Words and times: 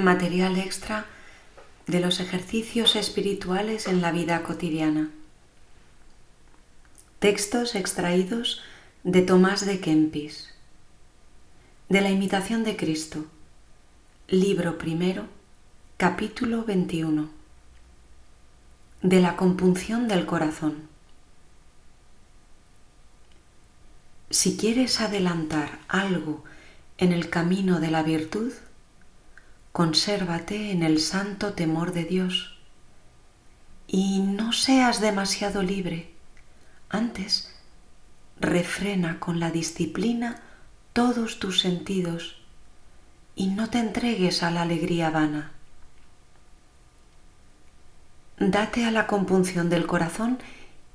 material 0.00 0.58
extra 0.58 1.06
de 1.86 2.00
los 2.00 2.20
ejercicios 2.20 2.96
espirituales 2.96 3.86
en 3.86 4.00
la 4.00 4.12
vida 4.12 4.42
cotidiana. 4.42 5.10
Textos 7.18 7.74
extraídos 7.74 8.62
de 9.04 9.22
Tomás 9.22 9.66
de 9.66 9.80
Kempis. 9.80 10.54
De 11.88 12.00
la 12.00 12.10
imitación 12.10 12.64
de 12.64 12.76
Cristo. 12.76 13.26
Libro 14.28 14.78
primero, 14.78 15.26
capítulo 15.96 16.64
21. 16.64 17.28
De 19.02 19.20
la 19.20 19.36
compunción 19.36 20.06
del 20.06 20.26
corazón. 20.26 20.88
Si 24.30 24.56
quieres 24.56 25.00
adelantar 25.00 25.80
algo 25.88 26.44
en 26.98 27.12
el 27.12 27.28
camino 27.30 27.80
de 27.80 27.90
la 27.90 28.04
virtud, 28.04 28.52
consérvate 29.72 30.72
en 30.72 30.82
el 30.82 31.00
santo 31.00 31.52
temor 31.52 31.92
de 31.92 32.04
Dios 32.04 32.58
y 33.86 34.20
no 34.20 34.52
seas 34.52 35.00
demasiado 35.00 35.62
libre. 35.62 36.12
Antes, 36.88 37.54
refrena 38.38 39.20
con 39.20 39.38
la 39.40 39.50
disciplina 39.50 40.42
todos 40.92 41.38
tus 41.38 41.60
sentidos 41.60 42.40
y 43.36 43.48
no 43.48 43.70
te 43.70 43.78
entregues 43.78 44.42
a 44.42 44.50
la 44.50 44.62
alegría 44.62 45.10
vana. 45.10 45.52
Date 48.38 48.84
a 48.84 48.90
la 48.90 49.06
compunción 49.06 49.70
del 49.70 49.86
corazón 49.86 50.38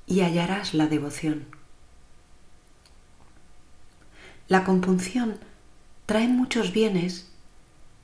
y 0.08 0.22
hallarás 0.22 0.74
la 0.74 0.88
devoción. 0.88 1.46
La 4.48 4.64
compunción 4.64 5.40
trae 6.06 6.28
muchos 6.28 6.72
bienes 6.72 7.32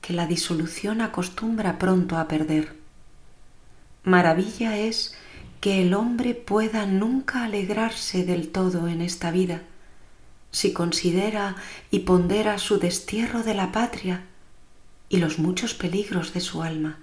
que 0.02 0.12
la 0.12 0.26
disolución 0.26 1.00
acostumbra 1.00 1.78
pronto 1.78 2.18
a 2.18 2.28
perder. 2.28 2.76
Maravilla 4.04 4.76
es 4.76 5.14
que 5.60 5.80
el 5.80 5.94
hombre 5.94 6.34
pueda 6.34 6.84
nunca 6.84 7.44
alegrarse 7.44 8.24
del 8.24 8.50
todo 8.50 8.88
en 8.88 9.00
esta 9.00 9.30
vida, 9.30 9.62
si 10.50 10.74
considera 10.74 11.56
y 11.90 12.00
pondera 12.00 12.58
su 12.58 12.78
destierro 12.78 13.42
de 13.42 13.54
la 13.54 13.72
patria 13.72 14.24
y 15.08 15.16
los 15.18 15.38
muchos 15.38 15.72
peligros 15.72 16.34
de 16.34 16.40
su 16.40 16.62
alma. 16.62 16.98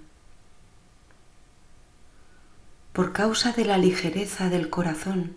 Por 2.93 3.13
causa 3.13 3.53
de 3.53 3.65
la 3.65 3.77
ligereza 3.77 4.49
del 4.49 4.69
corazón, 4.69 5.35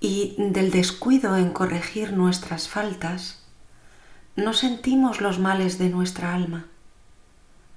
y 0.00 0.34
del 0.38 0.70
descuido 0.70 1.36
en 1.36 1.50
corregir 1.50 2.14
nuestras 2.14 2.68
faltas, 2.68 3.39
no 4.36 4.52
sentimos 4.52 5.20
los 5.20 5.38
males 5.38 5.78
de 5.78 5.88
nuestra 5.88 6.34
alma. 6.34 6.66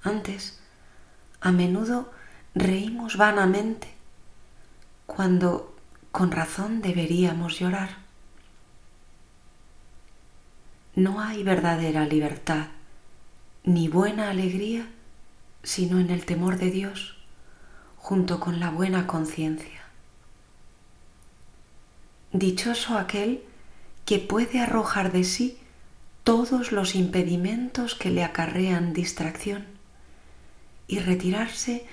Antes, 0.02 0.60
a 1.40 1.52
menudo 1.52 2.10
reímos 2.54 3.16
vanamente 3.16 3.94
cuando 5.06 5.76
con 6.12 6.30
razón 6.30 6.80
deberíamos 6.80 7.58
llorar. 7.58 7.96
No 10.94 11.20
hay 11.20 11.42
verdadera 11.42 12.06
libertad 12.06 12.68
ni 13.64 13.88
buena 13.88 14.30
alegría 14.30 14.86
sino 15.64 15.98
en 15.98 16.10
el 16.10 16.24
temor 16.26 16.58
de 16.58 16.70
Dios 16.70 17.16
junto 17.96 18.38
con 18.38 18.60
la 18.60 18.70
buena 18.70 19.06
conciencia. 19.06 19.82
Dichoso 22.32 22.98
aquel 22.98 23.42
que 24.04 24.18
puede 24.18 24.60
arrojar 24.60 25.10
de 25.10 25.24
sí 25.24 25.58
todos 26.24 26.72
los 26.72 26.94
impedimentos 26.94 27.94
que 27.94 28.10
le 28.10 28.24
acarrean 28.24 28.94
distracción 28.94 29.66
y 30.88 30.98
retirarse 30.98 31.86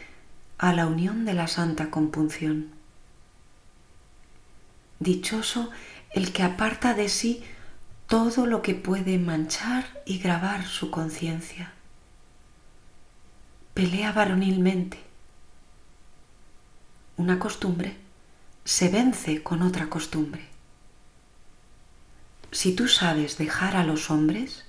a 0.57 0.73
la 0.73 0.87
unión 0.87 1.25
de 1.25 1.33
la 1.33 1.47
santa 1.47 1.89
compunción. 1.89 2.69
Dichoso 4.99 5.69
el 6.11 6.31
que 6.31 6.43
aparta 6.43 6.93
de 6.93 7.09
sí 7.09 7.43
todo 8.07 8.45
lo 8.45 8.61
que 8.61 8.75
puede 8.75 9.17
manchar 9.17 10.01
y 10.05 10.19
grabar 10.19 10.65
su 10.65 10.91
conciencia. 10.91 11.73
Pelea 13.73 14.11
varonilmente. 14.11 14.99
Una 17.17 17.39
costumbre 17.39 17.97
se 18.63 18.89
vence 18.89 19.43
con 19.43 19.61
otra 19.61 19.89
costumbre. 19.89 20.50
Si 22.51 22.75
tú 22.75 22.89
sabes 22.89 23.37
dejar 23.37 23.77
a 23.77 23.85
los 23.85 24.11
hombres, 24.11 24.65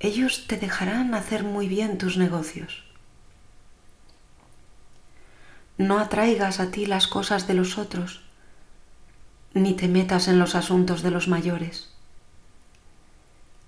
ellos 0.00 0.46
te 0.46 0.56
dejarán 0.56 1.14
hacer 1.14 1.44
muy 1.44 1.68
bien 1.68 1.98
tus 1.98 2.16
negocios. 2.16 2.84
No 5.76 5.98
atraigas 5.98 6.58
a 6.58 6.70
ti 6.70 6.86
las 6.86 7.06
cosas 7.06 7.46
de 7.46 7.52
los 7.52 7.76
otros, 7.76 8.22
ni 9.52 9.74
te 9.74 9.88
metas 9.88 10.28
en 10.28 10.38
los 10.38 10.54
asuntos 10.54 11.02
de 11.02 11.10
los 11.10 11.28
mayores. 11.28 11.90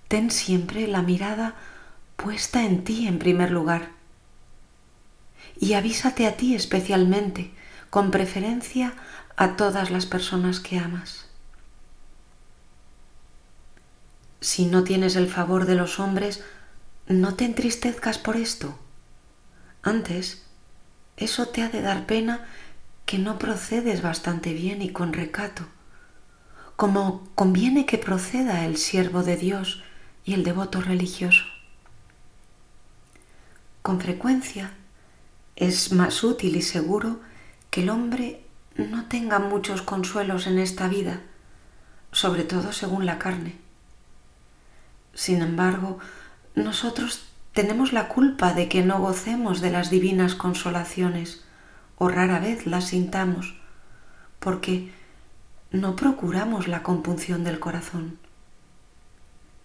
Ten 0.07 0.31
siempre 0.31 0.87
la 0.87 1.03
mirada 1.03 1.53
puesta 2.15 2.65
en 2.65 2.83
ti 2.83 3.07
en 3.07 3.19
primer 3.19 3.51
lugar 3.51 3.91
y 5.59 5.73
avísate 5.73 6.25
a 6.25 6.35
ti 6.35 6.55
especialmente 6.55 7.51
con 7.91 8.09
preferencia 8.09 8.93
a 9.35 9.55
todas 9.55 9.91
las 9.91 10.07
personas 10.07 10.59
que 10.59 10.79
amas. 10.79 11.28
Si 14.41 14.65
no 14.65 14.83
tienes 14.83 15.15
el 15.15 15.27
favor 15.27 15.65
de 15.65 15.75
los 15.75 15.99
hombres, 15.99 16.43
no 17.07 17.35
te 17.35 17.45
entristezcas 17.45 18.17
por 18.17 18.37
esto. 18.37 18.77
Antes, 19.81 20.43
eso 21.17 21.47
te 21.47 21.61
ha 21.61 21.69
de 21.69 21.81
dar 21.81 22.05
pena 22.05 22.45
que 23.05 23.17
no 23.17 23.39
procedes 23.39 24.01
bastante 24.01 24.53
bien 24.53 24.81
y 24.81 24.91
con 24.91 25.13
recato, 25.13 25.65
como 26.75 27.27
conviene 27.35 27.85
que 27.85 27.97
proceda 27.97 28.65
el 28.65 28.77
siervo 28.77 29.23
de 29.23 29.35
Dios 29.35 29.83
y 30.23 30.33
el 30.33 30.43
devoto 30.43 30.79
religioso. 30.79 31.45
Con 33.81 33.99
frecuencia 33.99 34.71
es 35.55 35.91
más 35.91 36.23
útil 36.23 36.55
y 36.55 36.61
seguro 36.61 37.19
que 37.71 37.81
el 37.81 37.89
hombre 37.89 38.45
no 38.77 39.07
tenga 39.07 39.39
muchos 39.39 39.81
consuelos 39.81 40.47
en 40.47 40.59
esta 40.59 40.87
vida, 40.87 41.21
sobre 42.11 42.43
todo 42.43 42.71
según 42.71 43.05
la 43.05 43.19
carne. 43.19 43.68
Sin 45.19 45.41
embargo, 45.41 45.99
nosotros 46.55 47.25
tenemos 47.51 47.91
la 47.91 48.07
culpa 48.07 48.53
de 48.53 48.69
que 48.69 48.83
no 48.83 49.01
gocemos 49.01 49.59
de 49.59 49.69
las 49.69 49.89
divinas 49.89 50.33
consolaciones 50.33 51.43
o 51.97 52.07
rara 52.07 52.39
vez 52.39 52.65
las 52.65 52.85
sintamos, 52.85 53.59
porque 54.39 54.93
no 55.71 55.97
procuramos 55.97 56.69
la 56.69 56.83
compunción 56.83 57.43
del 57.43 57.59
corazón, 57.59 58.17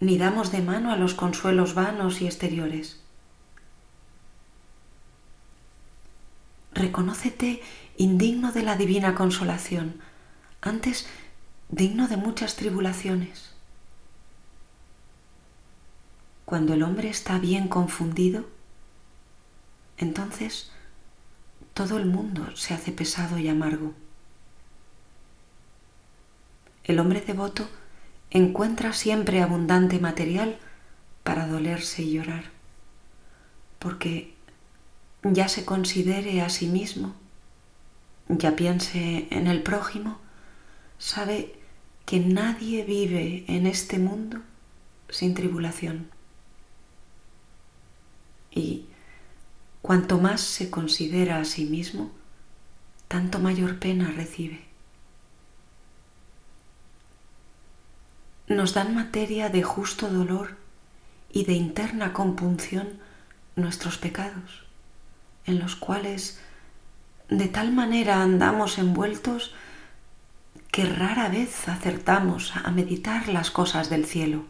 ni 0.00 0.18
damos 0.18 0.50
de 0.50 0.60
mano 0.60 0.90
a 0.90 0.96
los 0.96 1.14
consuelos 1.14 1.74
vanos 1.74 2.20
y 2.20 2.26
exteriores. 2.26 3.00
Reconócete 6.72 7.62
indigno 7.96 8.50
de 8.50 8.64
la 8.64 8.74
divina 8.74 9.14
consolación, 9.14 10.00
antes 10.62 11.06
digno 11.68 12.08
de 12.08 12.16
muchas 12.16 12.56
tribulaciones. 12.56 13.53
Cuando 16.44 16.74
el 16.74 16.82
hombre 16.82 17.08
está 17.08 17.38
bien 17.38 17.68
confundido, 17.68 18.46
entonces 19.96 20.70
todo 21.72 21.98
el 21.98 22.06
mundo 22.06 22.54
se 22.56 22.74
hace 22.74 22.92
pesado 22.92 23.38
y 23.38 23.48
amargo. 23.48 23.94
El 26.84 26.98
hombre 26.98 27.20
devoto 27.20 27.68
encuentra 28.30 28.92
siempre 28.92 29.40
abundante 29.40 29.98
material 29.98 30.58
para 31.22 31.46
dolerse 31.46 32.02
y 32.02 32.12
llorar, 32.12 32.44
porque 33.78 34.34
ya 35.22 35.48
se 35.48 35.64
considere 35.64 36.42
a 36.42 36.50
sí 36.50 36.66
mismo 36.66 37.14
ya 38.28 38.56
piense 38.56 39.28
en 39.30 39.46
el 39.46 39.62
prójimo, 39.62 40.18
sabe 40.98 41.54
que 42.06 42.20
nadie 42.20 42.84
vive 42.84 43.44
en 43.48 43.66
este 43.66 43.98
mundo 43.98 44.40
sin 45.08 45.34
tribulación. 45.34 46.08
Y 48.54 48.86
cuanto 49.82 50.18
más 50.18 50.40
se 50.40 50.70
considera 50.70 51.40
a 51.40 51.44
sí 51.44 51.64
mismo, 51.64 52.12
tanto 53.08 53.40
mayor 53.40 53.78
pena 53.78 54.10
recibe. 54.10 54.64
Nos 58.46 58.74
dan 58.74 58.94
materia 58.94 59.48
de 59.48 59.62
justo 59.62 60.08
dolor 60.08 60.56
y 61.32 61.44
de 61.44 61.54
interna 61.54 62.12
compunción 62.12 63.00
nuestros 63.56 63.98
pecados, 63.98 64.64
en 65.46 65.58
los 65.58 65.76
cuales 65.76 66.40
de 67.28 67.48
tal 67.48 67.72
manera 67.72 68.22
andamos 68.22 68.78
envueltos 68.78 69.54
que 70.70 70.84
rara 70.84 71.28
vez 71.28 71.68
acertamos 71.68 72.54
a 72.56 72.70
meditar 72.70 73.28
las 73.28 73.50
cosas 73.50 73.90
del 73.90 74.06
cielo. 74.06 74.44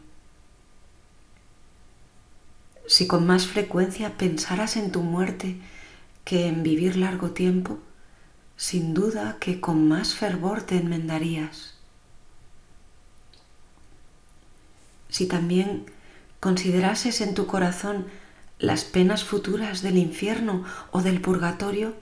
Si 2.87 3.07
con 3.07 3.27
más 3.27 3.47
frecuencia 3.47 4.17
pensaras 4.17 4.77
en 4.77 4.93
tu 4.93 5.03
muerte 5.03 5.57
que 6.25 6.47
en 6.47 6.63
vivir 6.63 6.97
largo 6.97 7.31
tiempo, 7.31 7.79
sin 8.57 8.95
duda 8.95 9.37
que 9.41 9.61
con 9.61 9.89
más 9.89 10.15
fervor 10.15 10.63
te 10.63 10.77
enmendarías. 10.77 11.75
Si 15.09 15.27
también 15.27 15.87
considerases 16.41 17.21
en 17.21 17.35
tu 17.35 17.47
corazón 17.47 18.07
las 18.59 18.85
penas 18.85 19.25
futuras 19.25 19.83
del 19.83 19.99
infierno 19.99 20.65
o 20.91 21.03
del 21.03 21.21
purgatorio, 21.21 21.95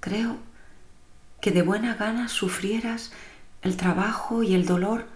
creo 0.00 0.36
que 1.40 1.50
de 1.50 1.62
buena 1.62 1.94
gana 1.94 2.28
sufrieras 2.28 3.12
el 3.62 3.76
trabajo 3.76 4.42
y 4.42 4.54
el 4.54 4.66
dolor 4.66 5.06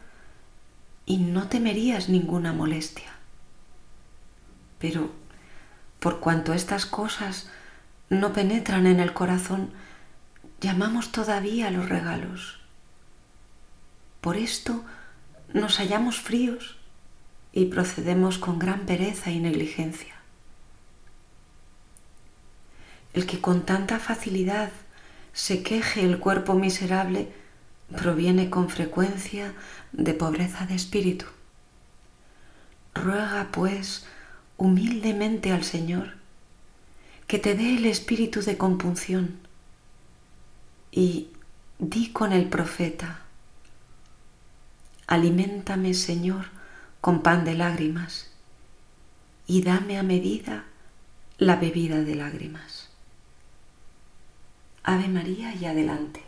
y 1.06 1.18
no 1.18 1.48
temerías 1.48 2.08
ninguna 2.08 2.52
molestia. 2.52 3.19
Pero 4.80 5.12
por 6.00 6.18
cuanto 6.18 6.52
estas 6.52 6.86
cosas 6.86 7.48
no 8.08 8.32
penetran 8.32 8.86
en 8.86 8.98
el 8.98 9.12
corazón, 9.12 9.70
llamamos 10.60 11.12
todavía 11.12 11.70
los 11.70 11.88
regalos. 11.88 12.58
Por 14.20 14.36
esto 14.36 14.84
nos 15.52 15.76
hallamos 15.78 16.18
fríos 16.18 16.76
y 17.52 17.66
procedemos 17.66 18.38
con 18.38 18.58
gran 18.58 18.86
pereza 18.86 19.30
y 19.30 19.40
negligencia. 19.40 20.14
El 23.12 23.26
que 23.26 23.40
con 23.40 23.62
tanta 23.62 23.98
facilidad 23.98 24.70
se 25.32 25.62
queje 25.62 26.04
el 26.04 26.18
cuerpo 26.18 26.54
miserable 26.54 27.32
proviene 27.96 28.50
con 28.50 28.70
frecuencia 28.70 29.52
de 29.92 30.14
pobreza 30.14 30.66
de 30.66 30.74
espíritu. 30.74 31.26
Ruega, 32.94 33.48
pues, 33.52 34.06
humildemente 34.60 35.52
al 35.52 35.64
Señor 35.64 36.12
que 37.26 37.38
te 37.38 37.54
dé 37.54 37.76
el 37.76 37.86
espíritu 37.86 38.42
de 38.42 38.58
compunción 38.58 39.38
y 40.92 41.28
di 41.78 42.10
con 42.10 42.32
el 42.32 42.46
profeta, 42.48 43.20
aliméntame, 45.06 45.94
Señor, 45.94 46.46
con 47.00 47.22
pan 47.22 47.44
de 47.44 47.54
lágrimas 47.54 48.30
y 49.46 49.62
dame 49.62 49.98
a 49.98 50.02
medida 50.02 50.66
la 51.38 51.56
bebida 51.56 52.02
de 52.02 52.16
lágrimas. 52.16 52.90
Ave 54.82 55.08
María 55.08 55.54
y 55.54 55.64
adelante. 55.64 56.22